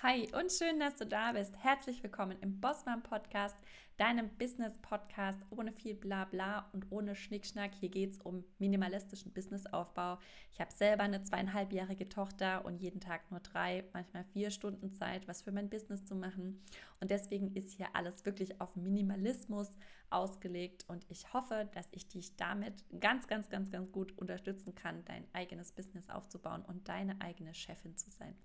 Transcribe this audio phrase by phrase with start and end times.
[0.00, 1.56] Hi und schön, dass du da bist.
[1.56, 3.56] Herzlich willkommen im Bossmann Podcast,
[3.96, 7.74] deinem Business Podcast ohne viel Blabla und ohne Schnickschnack.
[7.74, 10.20] Hier geht es um minimalistischen Businessaufbau.
[10.52, 15.26] Ich habe selber eine zweieinhalbjährige Tochter und jeden Tag nur drei, manchmal vier Stunden Zeit,
[15.26, 16.62] was für mein Business zu machen.
[17.00, 19.76] Und deswegen ist hier alles wirklich auf Minimalismus
[20.10, 25.04] ausgelegt und ich hoffe, dass ich dich damit ganz, ganz, ganz, ganz gut unterstützen kann,
[25.06, 28.36] dein eigenes Business aufzubauen und deine eigene Chefin zu sein.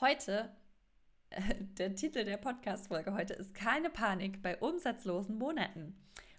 [0.00, 0.50] Heute,
[1.30, 5.96] äh, der Titel der Podcast-Folge heute ist Keine Panik bei umsatzlosen Monaten.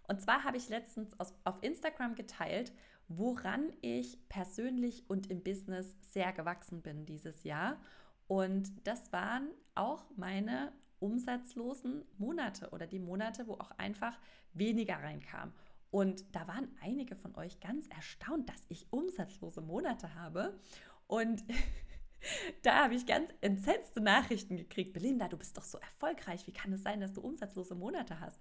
[0.10, 2.74] Und zwar habe ich letztens aus, auf Instagram geteilt,
[3.08, 7.80] woran ich persönlich und im Business sehr gewachsen bin dieses Jahr.
[8.28, 14.20] Und das waren auch meine umsatzlosen Monate oder die Monate, wo auch einfach
[14.52, 15.54] weniger reinkam.
[15.92, 20.60] Und da waren einige von euch ganz erstaunt, dass ich umsatzlose Monate habe.
[21.08, 21.42] Und
[22.62, 24.94] Da habe ich ganz entsetzte Nachrichten gekriegt.
[24.94, 26.48] Belinda, du bist doch so erfolgreich.
[26.48, 28.40] Wie kann es sein, dass du umsatzlose Monate hast?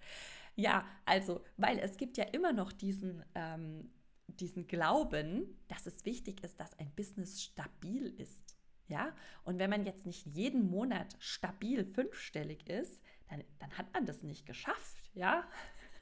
[0.56, 3.90] Ja, also, weil es gibt ja immer noch diesen, ähm,
[4.26, 8.56] diesen Glauben, dass es wichtig ist, dass ein Business stabil ist.
[8.86, 14.04] Ja, und wenn man jetzt nicht jeden Monat stabil fünfstellig ist, dann, dann hat man
[14.04, 15.10] das nicht geschafft.
[15.14, 15.48] Ja,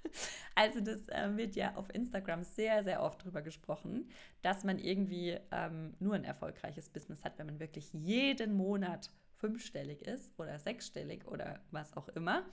[0.54, 4.10] Also das äh, wird ja auf Instagram sehr, sehr oft drüber gesprochen,
[4.42, 10.02] dass man irgendwie ähm, nur ein erfolgreiches Business hat, wenn man wirklich jeden Monat fünfstellig
[10.02, 12.44] ist oder sechsstellig oder was auch immer.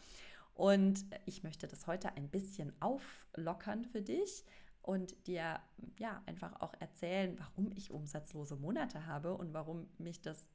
[0.53, 4.43] Und ich möchte das heute ein bisschen auflockern für dich
[4.81, 5.59] und dir
[5.97, 10.49] ja einfach auch erzählen, warum ich umsatzlose Monate habe und warum mich das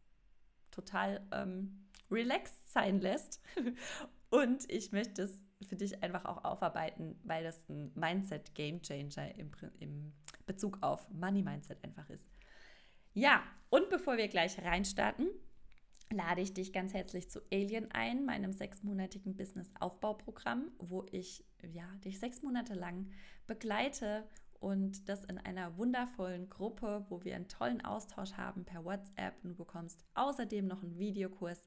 [0.71, 3.41] total ähm, relaxed sein lässt.
[4.31, 9.51] und ich möchte es für dich einfach auch aufarbeiten, weil das ein Mindset-Game Changer im,
[9.81, 10.13] im
[10.47, 12.29] Bezug auf Money-Mindset einfach ist.
[13.13, 15.29] Ja, und bevor wir gleich reinstarten,
[16.11, 22.19] lade ich dich ganz herzlich zu Alien ein, meinem sechsmonatigen Business-Aufbauprogramm, wo ich ja, dich
[22.19, 23.11] sechs Monate lang
[23.47, 24.29] begleite
[24.61, 29.35] und das in einer wundervollen Gruppe, wo wir einen tollen Austausch haben per WhatsApp.
[29.43, 31.67] Und du bekommst außerdem noch einen Videokurs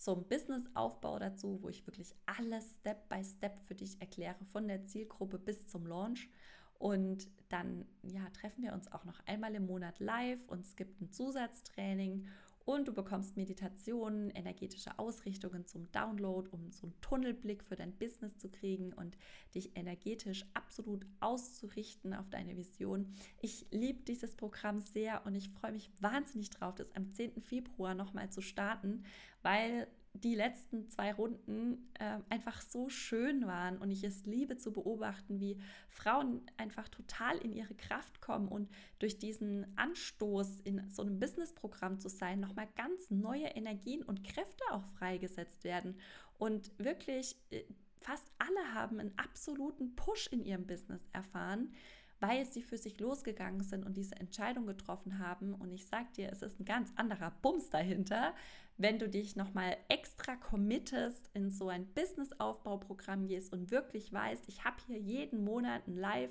[0.00, 4.86] zum Businessaufbau dazu, wo ich wirklich alles Step by Step für dich erkläre, von der
[4.86, 6.30] Zielgruppe bis zum Launch.
[6.78, 11.02] Und dann ja, treffen wir uns auch noch einmal im Monat live und es gibt
[11.02, 12.26] ein Zusatztraining
[12.70, 18.36] und du bekommst Meditationen, energetische Ausrichtungen zum Download, um so einen Tunnelblick für dein Business
[18.38, 19.16] zu kriegen und
[19.54, 23.12] dich energetisch absolut auszurichten auf deine Vision.
[23.40, 27.40] Ich liebe dieses Programm sehr und ich freue mich wahnsinnig drauf, das am 10.
[27.42, 29.04] Februar nochmal zu starten,
[29.42, 34.72] weil die letzten zwei Runden äh, einfach so schön waren und ich es liebe zu
[34.72, 41.02] beobachten, wie Frauen einfach total in ihre Kraft kommen und durch diesen Anstoß in so
[41.02, 45.96] einem Businessprogramm zu sein, nochmal ganz neue Energien und Kräfte auch freigesetzt werden
[46.38, 47.62] und wirklich äh,
[48.00, 51.72] fast alle haben einen absoluten Push in ihrem Business erfahren
[52.20, 55.54] weil sie für sich losgegangen sind und diese Entscheidung getroffen haben.
[55.54, 58.34] Und ich sag dir, es ist ein ganz anderer Bums dahinter,
[58.80, 64.64] wenn du dich nochmal extra committest, in so ein Business-Aufbauprogramm gehst und wirklich weißt, ich
[64.64, 66.30] habe hier jeden Monat ein Live,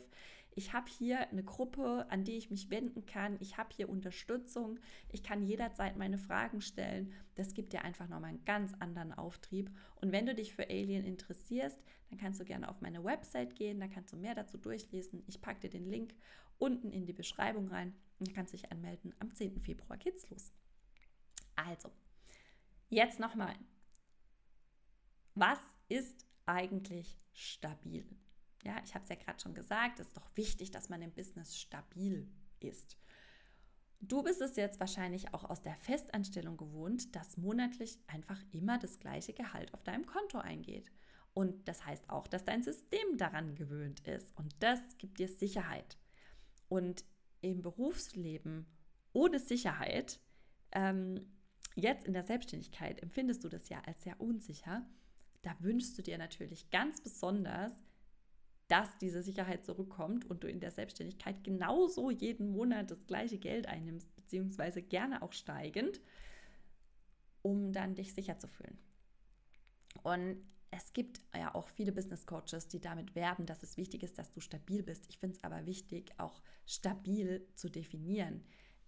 [0.55, 4.79] ich habe hier eine Gruppe, an die ich mich wenden kann, ich habe hier Unterstützung,
[5.11, 7.13] ich kann jederzeit meine Fragen stellen.
[7.35, 9.69] Das gibt dir einfach nochmal einen ganz anderen Auftrieb.
[10.01, 11.79] Und wenn du dich für Alien interessierst,
[12.09, 15.23] dann kannst du gerne auf meine Website gehen, da kannst du mehr dazu durchlesen.
[15.27, 16.15] Ich packe dir den Link
[16.57, 19.13] unten in die Beschreibung rein und kannst dich anmelden.
[19.19, 19.61] Am 10.
[19.61, 20.51] Februar geht's los.
[21.55, 21.91] Also,
[22.89, 23.55] Jetzt nochmal.
[25.35, 28.05] Was ist eigentlich stabil?
[28.63, 31.13] Ja, ich habe es ja gerade schon gesagt, es ist doch wichtig, dass man im
[31.13, 32.29] Business stabil
[32.59, 32.97] ist.
[34.01, 38.99] Du bist es jetzt wahrscheinlich auch aus der Festanstellung gewohnt, dass monatlich einfach immer das
[38.99, 40.89] gleiche Gehalt auf deinem Konto eingeht.
[41.33, 44.35] Und das heißt auch, dass dein System daran gewöhnt ist.
[44.35, 45.97] Und das gibt dir Sicherheit.
[46.69, 47.05] Und
[47.41, 48.65] im Berufsleben
[49.13, 50.19] ohne Sicherheit
[50.71, 51.38] ähm,
[51.75, 54.85] Jetzt in der Selbstständigkeit empfindest du das ja als sehr unsicher.
[55.41, 57.71] Da wünschst du dir natürlich ganz besonders,
[58.67, 63.67] dass diese Sicherheit zurückkommt und du in der Selbstständigkeit genauso jeden Monat das gleiche Geld
[63.67, 65.99] einnimmst, beziehungsweise gerne auch steigend,
[67.41, 68.77] um dann dich sicher zu fühlen.
[70.03, 74.19] Und es gibt ja auch viele Business Coaches, die damit werben, dass es wichtig ist,
[74.19, 75.05] dass du stabil bist.
[75.09, 78.43] Ich finde es aber wichtig, auch stabil zu definieren.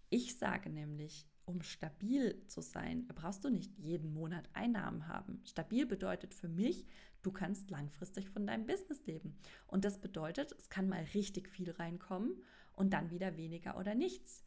[0.10, 5.42] Ich sage nämlich, um stabil zu sein, brauchst du nicht jeden Monat Einnahmen haben.
[5.46, 6.86] Stabil bedeutet für mich,
[7.22, 9.38] du kannst langfristig von deinem Business leben.
[9.68, 12.42] Und das bedeutet, es kann mal richtig viel reinkommen
[12.74, 14.44] und dann wieder weniger oder nichts.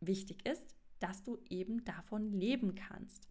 [0.00, 3.28] Wichtig ist, dass du eben davon leben kannst.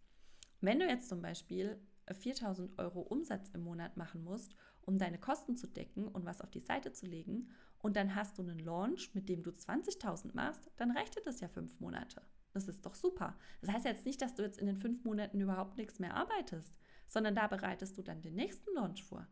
[0.62, 1.80] Wenn du jetzt zum Beispiel
[2.12, 6.51] 4000 Euro Umsatz im Monat machen musst, um deine Kosten zu decken und was auf
[6.51, 7.50] die Seite zu legen,
[7.83, 11.42] und dann hast du einen Launch, mit dem du 20.000 machst, dann reicht dir das
[11.42, 12.21] ja fünf Monate.
[12.53, 13.35] Das ist doch super.
[13.61, 16.77] Das heißt jetzt nicht, dass du jetzt in den fünf Monaten überhaupt nichts mehr arbeitest,
[17.07, 19.27] sondern da bereitest du dann den nächsten Launch vor.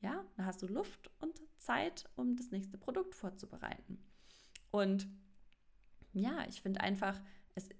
[0.00, 3.98] Ja, da hast du Luft und Zeit, um das nächste Produkt vorzubereiten.
[4.70, 5.08] Und
[6.12, 7.20] ja, ich finde einfach,
[7.54, 7.70] es,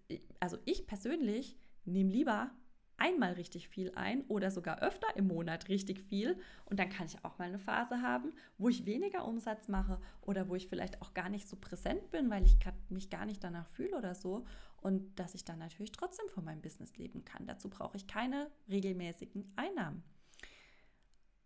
[0.41, 2.51] also ich persönlich nehme lieber
[2.99, 6.39] einmal richtig viel ein oder sogar öfter im Monat richtig viel.
[6.65, 10.49] Und dann kann ich auch mal eine Phase haben, wo ich weniger Umsatz mache oder
[10.49, 12.57] wo ich vielleicht auch gar nicht so präsent bin, weil ich
[12.89, 14.47] mich gar nicht danach fühle oder so.
[14.81, 17.47] Und dass ich dann natürlich trotzdem von meinem Business leben kann.
[17.47, 20.03] Dazu brauche ich keine regelmäßigen Einnahmen.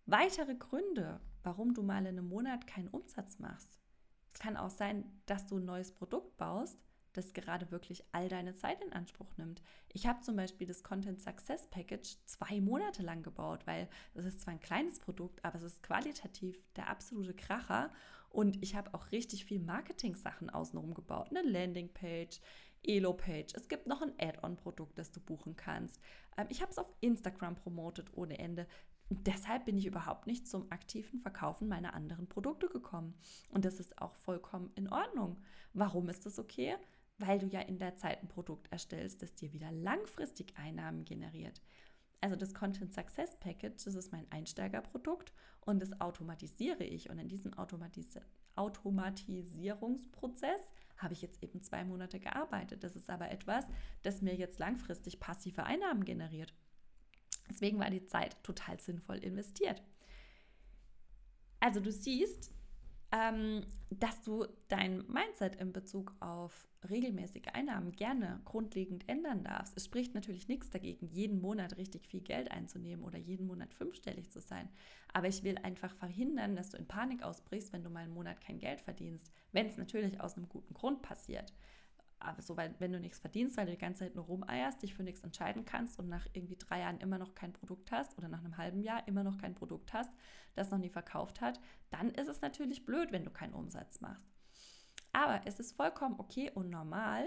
[0.06, 3.79] Weitere Gründe, warum du mal in einem Monat keinen Umsatz machst.
[4.32, 8.55] Es kann auch sein, dass du ein neues Produkt baust das gerade wirklich all deine
[8.55, 9.62] Zeit in Anspruch nimmt.
[9.93, 14.43] Ich habe zum Beispiel das Content Success Package zwei Monate lang gebaut, weil es ist
[14.43, 17.91] zwar ein kleines Produkt, aber es ist qualitativ der absolute Kracher
[18.31, 21.29] und ich habe auch richtig viel Marketing-Sachen außenrum gebaut.
[21.31, 22.41] Eine Landingpage,
[22.83, 23.55] Elo-Page.
[23.55, 26.01] Es gibt noch ein Add-on-Produkt, das du buchen kannst.
[26.37, 28.67] Ähm, ich habe es auf Instagram promotet ohne Ende.
[29.12, 33.15] deshalb bin ich überhaupt nicht zum aktiven Verkaufen meiner anderen Produkte gekommen.
[33.49, 35.43] Und das ist auch vollkommen in Ordnung.
[35.73, 36.77] Warum ist das okay?
[37.21, 41.61] Weil du ja in der Zeit ein Produkt erstellst, das dir wieder langfristig Einnahmen generiert.
[42.23, 47.11] Also das Content Success Package, das ist mein Einsteigerprodukt und das automatisiere ich.
[47.11, 48.19] Und in diesem Automatis
[48.57, 50.61] Automatisierungsprozess
[50.99, 52.85] habe ich jetzt eben zwei Monate gearbeitet.
[52.85, 53.67] Das ist aber etwas,
[54.03, 56.53] das mir jetzt langfristig passive Einnahmen generiert.
[57.49, 59.83] Deswegen war die Zeit total sinnvoll investiert.
[61.59, 62.53] Also du siehst,
[63.12, 69.77] ähm, dass du dein Mindset in Bezug auf regelmäßige Einnahmen gerne grundlegend ändern darfst.
[69.77, 74.31] Es spricht natürlich nichts dagegen, jeden Monat richtig viel Geld einzunehmen oder jeden Monat fünfstellig
[74.31, 74.69] zu sein.
[75.12, 78.41] Aber ich will einfach verhindern, dass du in Panik ausbrichst, wenn du mal einen Monat
[78.41, 81.53] kein Geld verdienst, wenn es natürlich aus einem guten Grund passiert
[82.21, 84.95] aber so, weil, wenn du nichts verdienst, weil du die ganze Zeit nur rumeierst, dich
[84.95, 88.29] für nichts entscheiden kannst und nach irgendwie drei Jahren immer noch kein Produkt hast oder
[88.29, 90.13] nach einem halben Jahr immer noch kein Produkt hast,
[90.55, 94.29] das noch nie verkauft hat, dann ist es natürlich blöd, wenn du keinen Umsatz machst.
[95.13, 97.25] Aber es ist vollkommen okay und normal,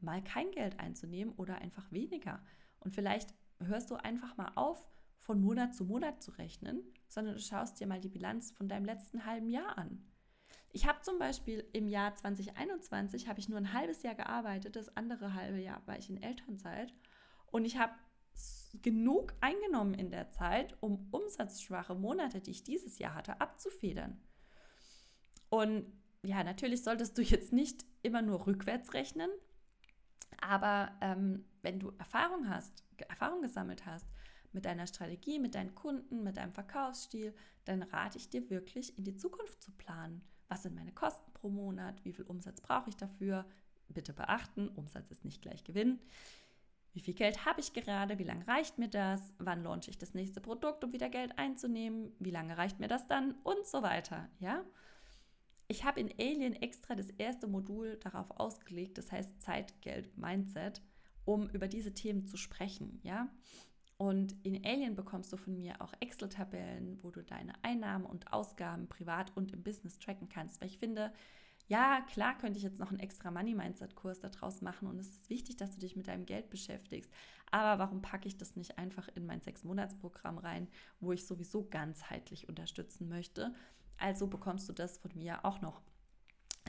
[0.00, 2.44] mal kein Geld einzunehmen oder einfach weniger.
[2.80, 4.86] Und vielleicht hörst du einfach mal auf,
[5.18, 8.84] von Monat zu Monat zu rechnen, sondern du schaust dir mal die Bilanz von deinem
[8.84, 10.04] letzten halben Jahr an.
[10.74, 14.94] Ich habe zum Beispiel im Jahr 2021 habe ich nur ein halbes Jahr gearbeitet, das
[14.96, 16.92] andere halbe Jahr war ich in Elternzeit
[17.46, 17.92] und ich habe
[18.82, 24.20] genug eingenommen in der Zeit, um umsatzschwache Monate, die ich dieses Jahr hatte, abzufedern.
[25.48, 25.86] Und
[26.24, 29.30] ja, natürlich solltest du jetzt nicht immer nur rückwärts rechnen,
[30.40, 34.08] aber ähm, wenn du Erfahrung hast, Erfahrung gesammelt hast
[34.50, 37.32] mit deiner Strategie, mit deinen Kunden, mit deinem Verkaufsstil,
[37.64, 41.48] dann rate ich dir wirklich in die Zukunft zu planen was sind meine Kosten pro
[41.48, 43.44] Monat, wie viel Umsatz brauche ich dafür.
[43.88, 45.98] Bitte beachten, Umsatz ist nicht gleich Gewinn.
[46.94, 48.18] Wie viel Geld habe ich gerade?
[48.20, 49.34] Wie lange reicht mir das?
[49.38, 52.12] Wann launche ich das nächste Produkt, um wieder Geld einzunehmen?
[52.20, 53.32] Wie lange reicht mir das dann?
[53.42, 54.30] Und so weiter.
[54.38, 54.64] Ja?
[55.66, 60.82] Ich habe in Alien extra das erste Modul darauf ausgelegt, das heißt Zeit, Geld, Mindset,
[61.24, 63.00] um über diese Themen zu sprechen.
[63.02, 63.28] Ja?
[64.04, 68.86] Und in Alien bekommst du von mir auch Excel-Tabellen, wo du deine Einnahmen und Ausgaben
[68.86, 70.60] privat und im Business tracken kannst.
[70.60, 71.10] Weil ich finde,
[71.68, 75.56] ja, klar könnte ich jetzt noch einen extra Money-Mindset-Kurs daraus machen und es ist wichtig,
[75.56, 77.10] dass du dich mit deinem Geld beschäftigst.
[77.50, 80.68] Aber warum packe ich das nicht einfach in mein Sechs-Monats-Programm rein,
[81.00, 83.54] wo ich sowieso ganzheitlich unterstützen möchte?
[83.96, 85.80] Also bekommst du das von mir auch noch.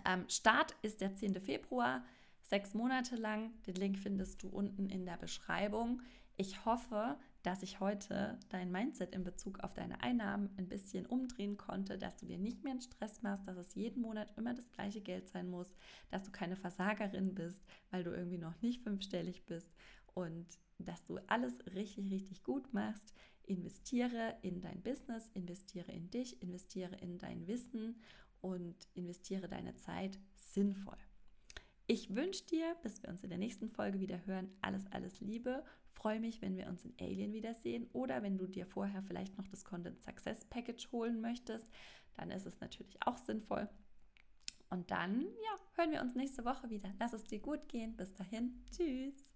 [0.06, 1.42] Ähm, Start ist der 10.
[1.42, 2.06] Februar,
[2.44, 3.52] sechs Monate lang.
[3.64, 6.02] Den Link findest du unten in der Beschreibung.
[6.38, 11.56] Ich hoffe, dass ich heute dein Mindset in Bezug auf deine Einnahmen ein bisschen umdrehen
[11.56, 14.70] konnte, dass du dir nicht mehr einen Stress machst, dass es jeden Monat immer das
[14.72, 15.76] gleiche Geld sein muss,
[16.10, 19.72] dass du keine Versagerin bist, weil du irgendwie noch nicht fünfstellig bist
[20.14, 20.46] und
[20.78, 23.14] dass du alles richtig, richtig gut machst.
[23.44, 28.02] Investiere in dein Business, investiere in dich, investiere in dein Wissen
[28.42, 30.98] und investiere deine Zeit sinnvoll.
[31.88, 35.64] Ich wünsche dir, bis wir uns in der nächsten Folge wieder hören, alles, alles Liebe
[36.06, 39.48] freue mich, wenn wir uns in Alien wiedersehen oder wenn du dir vorher vielleicht noch
[39.48, 41.66] das Content Success Package holen möchtest,
[42.16, 43.68] dann ist es natürlich auch sinnvoll.
[44.70, 46.94] Und dann, ja, hören wir uns nächste Woche wieder.
[47.00, 47.98] Lass es dir gut gehen.
[47.98, 48.64] Bis dahin.
[48.70, 49.34] Tschüss.